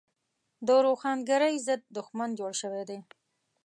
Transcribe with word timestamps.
د 0.67 0.69
روښانګرۍ 0.85 1.55
ضد 1.67 1.81
دښمن 1.97 2.29
جوړ 2.39 2.51
شوی 2.61 2.83
دی. 2.89 2.99